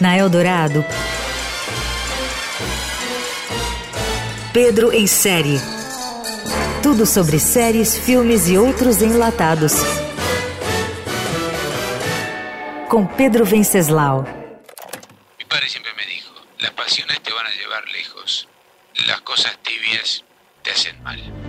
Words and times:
Na 0.00 0.16
Eldorado, 0.16 0.84
Pedro 4.52 4.92
em 4.92 5.06
série. 5.06 5.60
Tudo 6.82 7.04
sobre 7.04 7.38
séries, 7.38 7.98
filmes 7.98 8.48
e 8.48 8.56
outros 8.56 9.02
enlatados. 9.02 9.72
Com 12.88 13.06
Pedro 13.06 13.44
Venceslau. 13.44 14.22
Mi 15.38 15.44
padre 15.44 15.68
siempre 15.68 15.92
me 15.94 16.06
dijo, 16.06 16.32
las 16.58 16.70
pasiones 16.70 17.20
te 17.20 17.32
van 17.32 17.44
a 17.44 17.50
llevar 17.50 17.84
lejos, 17.88 18.48
las 19.06 19.20
cosas 19.20 19.58
tibias 19.62 20.24
te 20.62 20.70
hacen 20.70 21.02
mal. 21.02 21.45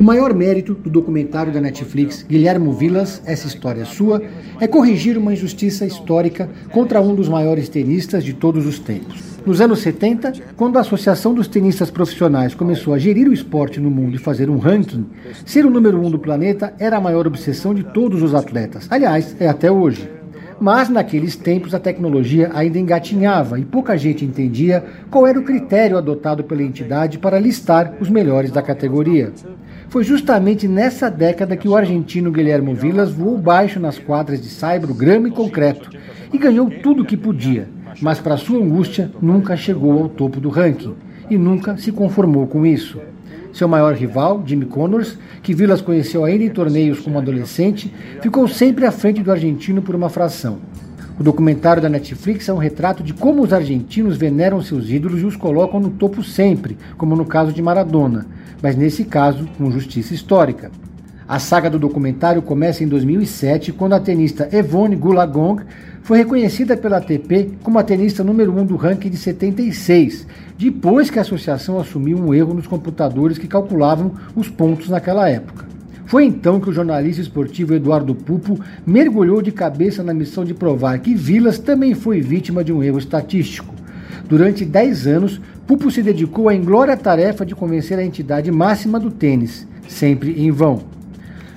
O 0.00 0.02
maior 0.02 0.32
mérito 0.32 0.72
do 0.72 0.88
documentário 0.88 1.52
da 1.52 1.60
Netflix 1.60 2.24
Guilhermo 2.26 2.72
Vilas, 2.72 3.20
Essa 3.26 3.46
História 3.46 3.84
Sua, 3.84 4.22
é 4.58 4.66
corrigir 4.66 5.18
uma 5.18 5.34
injustiça 5.34 5.84
histórica 5.84 6.48
contra 6.72 7.02
um 7.02 7.14
dos 7.14 7.28
maiores 7.28 7.68
tenistas 7.68 8.24
de 8.24 8.32
todos 8.32 8.66
os 8.66 8.78
tempos. 8.78 9.38
Nos 9.44 9.60
anos 9.60 9.80
70, 9.80 10.32
quando 10.56 10.78
a 10.78 10.80
Associação 10.80 11.34
dos 11.34 11.48
Tenistas 11.48 11.90
Profissionais 11.90 12.54
começou 12.54 12.94
a 12.94 12.98
gerir 12.98 13.28
o 13.28 13.32
esporte 13.34 13.78
no 13.78 13.90
mundo 13.90 14.14
e 14.14 14.18
fazer 14.18 14.48
um 14.48 14.56
ranking, 14.56 15.04
ser 15.44 15.66
o 15.66 15.70
número 15.70 16.00
um 16.00 16.10
do 16.10 16.18
planeta 16.18 16.72
era 16.78 16.96
a 16.96 17.00
maior 17.00 17.26
obsessão 17.26 17.74
de 17.74 17.84
todos 17.84 18.22
os 18.22 18.34
atletas. 18.34 18.86
Aliás, 18.90 19.36
é 19.38 19.50
até 19.50 19.70
hoje. 19.70 20.19
Mas 20.60 20.90
naqueles 20.90 21.36
tempos 21.36 21.74
a 21.74 21.78
tecnologia 21.78 22.50
ainda 22.52 22.78
engatinhava 22.78 23.58
e 23.58 23.64
pouca 23.64 23.96
gente 23.96 24.26
entendia 24.26 24.84
qual 25.10 25.26
era 25.26 25.40
o 25.40 25.42
critério 25.42 25.96
adotado 25.96 26.44
pela 26.44 26.62
entidade 26.62 27.18
para 27.18 27.40
listar 27.40 27.94
os 27.98 28.10
melhores 28.10 28.50
da 28.50 28.60
categoria. 28.60 29.32
Foi 29.88 30.04
justamente 30.04 30.68
nessa 30.68 31.10
década 31.10 31.56
que 31.56 31.66
o 31.66 31.74
argentino 31.74 32.30
Guilherme 32.30 32.74
Vilas 32.74 33.10
voou 33.10 33.38
baixo 33.38 33.80
nas 33.80 33.98
quadras 33.98 34.42
de 34.42 34.50
saibro, 34.50 34.92
grama 34.92 35.28
e 35.28 35.32
concreto 35.32 35.90
e 36.30 36.36
ganhou 36.36 36.70
tudo 36.70 37.02
o 37.02 37.06
que 37.06 37.16
podia, 37.16 37.66
mas 38.02 38.20
para 38.20 38.36
sua 38.36 38.58
angústia 38.58 39.10
nunca 39.20 39.56
chegou 39.56 40.02
ao 40.02 40.08
topo 40.10 40.38
do 40.40 40.50
ranking 40.50 40.94
e 41.30 41.38
nunca 41.38 41.78
se 41.78 41.90
conformou 41.90 42.46
com 42.46 42.66
isso. 42.66 43.00
Seu 43.52 43.66
maior 43.66 43.94
rival, 43.94 44.42
Jimmy 44.46 44.66
Connors, 44.66 45.18
que 45.42 45.54
Vilas 45.54 45.80
conheceu 45.80 46.24
ainda 46.24 46.44
em 46.44 46.50
torneios 46.50 47.00
como 47.00 47.18
adolescente, 47.18 47.92
ficou 48.20 48.46
sempre 48.46 48.86
à 48.86 48.92
frente 48.92 49.22
do 49.22 49.32
argentino 49.32 49.82
por 49.82 49.94
uma 49.94 50.08
fração. 50.08 50.58
O 51.18 51.22
documentário 51.22 51.82
da 51.82 51.88
Netflix 51.88 52.48
é 52.48 52.52
um 52.52 52.58
retrato 52.58 53.02
de 53.02 53.12
como 53.12 53.42
os 53.42 53.52
argentinos 53.52 54.16
veneram 54.16 54.62
seus 54.62 54.88
ídolos 54.88 55.20
e 55.20 55.26
os 55.26 55.36
colocam 55.36 55.78
no 55.78 55.90
topo 55.90 56.22
sempre, 56.22 56.78
como 56.96 57.14
no 57.14 57.26
caso 57.26 57.52
de 57.52 57.60
Maradona, 57.60 58.26
mas 58.62 58.74
nesse 58.74 59.04
caso 59.04 59.46
com 59.58 59.70
justiça 59.70 60.14
histórica. 60.14 60.70
A 61.28 61.38
saga 61.38 61.68
do 61.68 61.78
documentário 61.78 62.40
começa 62.40 62.82
em 62.82 62.88
2007, 62.88 63.70
quando 63.70 63.92
a 63.92 64.00
tenista 64.00 64.48
Evone 64.50 64.96
Goolagong 64.96 65.62
foi 66.02 66.18
reconhecida 66.18 66.76
pela 66.76 66.96
ATP 66.96 67.52
como 67.62 67.78
a 67.78 67.82
tenista 67.82 68.24
número 68.24 68.52
1 68.52 68.60
um 68.60 68.66
do 68.66 68.76
ranking 68.76 69.10
de 69.10 69.16
76, 69.16 70.26
depois 70.58 71.10
que 71.10 71.18
a 71.18 71.22
associação 71.22 71.78
assumiu 71.78 72.18
um 72.18 72.34
erro 72.34 72.54
nos 72.54 72.66
computadores 72.66 73.38
que 73.38 73.46
calculavam 73.46 74.12
os 74.34 74.48
pontos 74.48 74.88
naquela 74.88 75.28
época. 75.28 75.66
Foi 76.06 76.24
então 76.24 76.58
que 76.58 76.68
o 76.68 76.72
jornalista 76.72 77.22
esportivo 77.22 77.72
Eduardo 77.72 78.14
Pupo 78.16 78.58
mergulhou 78.84 79.40
de 79.40 79.52
cabeça 79.52 80.02
na 80.02 80.12
missão 80.12 80.44
de 80.44 80.52
provar 80.52 80.98
que 80.98 81.14
Vilas 81.14 81.58
também 81.58 81.94
foi 81.94 82.20
vítima 82.20 82.64
de 82.64 82.72
um 82.72 82.82
erro 82.82 82.98
estatístico. 82.98 83.72
Durante 84.28 84.64
10 84.64 85.06
anos, 85.06 85.40
Pupo 85.68 85.88
se 85.88 86.02
dedicou 86.02 86.48
à 86.48 86.54
inglória 86.54 86.96
tarefa 86.96 87.46
de 87.46 87.54
convencer 87.54 87.96
a 87.96 88.04
entidade 88.04 88.50
máxima 88.50 88.98
do 88.98 89.08
tênis, 89.08 89.68
sempre 89.88 90.32
em 90.42 90.50
vão. 90.50 90.82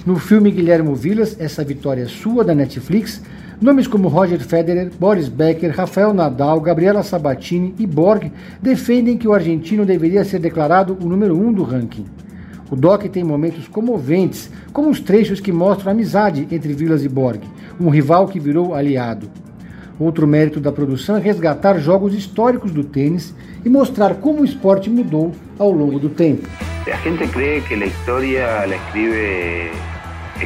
No 0.05 0.19
filme 0.19 0.51
Guilherme 0.51 0.93
Vilas, 0.93 1.35
Essa 1.39 1.63
Vitória 1.63 2.03
é 2.03 2.07
Sua, 2.07 2.43
da 2.43 2.53
Netflix, 2.53 3.23
nomes 3.63 3.87
como 3.87 4.09
Roger 4.09 4.39
Federer, 4.41 4.91
Boris 4.99 5.29
Becker, 5.29 5.73
Rafael 5.75 6.13
Nadal, 6.13 6.59
Gabriela 6.59 7.01
Sabatini 7.01 7.73
e 7.79 7.87
Borg 7.87 8.29
defendem 8.61 9.17
que 9.17 9.27
o 9.27 9.33
argentino 9.33 9.85
deveria 9.85 10.25
ser 10.25 10.39
declarado 10.39 10.97
o 11.01 11.07
número 11.07 11.35
um 11.35 11.51
do 11.51 11.63
ranking. 11.63 12.05
O 12.69 12.75
doc 12.75 13.03
tem 13.03 13.23
momentos 13.23 13.67
comoventes, 13.67 14.51
como 14.73 14.89
os 14.89 14.99
trechos 14.99 15.39
que 15.39 15.51
mostram 15.51 15.89
a 15.89 15.91
amizade 15.93 16.45
entre 16.51 16.73
Vilas 16.73 17.05
e 17.05 17.09
Borg, 17.09 17.41
um 17.79 17.89
rival 17.89 18.27
que 18.27 18.39
virou 18.39 18.75
aliado. 18.75 19.29
Outro 19.97 20.27
mérito 20.27 20.59
da 20.59 20.71
produção 20.71 21.15
é 21.15 21.19
resgatar 21.19 21.79
jogos 21.79 22.13
históricos 22.13 22.71
do 22.71 22.83
tênis 22.83 23.33
e 23.63 23.69
mostrar 23.69 24.15
como 24.15 24.41
o 24.41 24.45
esporte 24.45 24.89
mudou 24.89 25.31
ao 25.57 25.71
longo 25.71 25.99
do 25.99 26.09
tempo. 26.09 26.49
A 26.85 26.97
gente 26.97 27.27
cree 27.27 27.61
que 27.61 27.75
a 27.75 27.85
história 27.85 28.65
la 28.65 28.75
escribe 28.75 29.71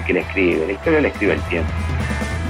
que 0.06 0.14
la 0.14 0.20
escribe, 0.20 0.66
a 0.68 0.72
história 0.72 1.02
la 1.02 1.08
escribe 1.08 1.34
el 1.34 1.42
tiempo. 1.44 1.87